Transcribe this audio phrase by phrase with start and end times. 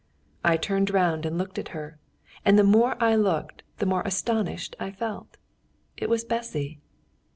[0.43, 1.99] I turned round and looked at her,
[2.43, 5.37] and the more I looked, the more astonished I felt.
[5.95, 6.79] It was Bessy!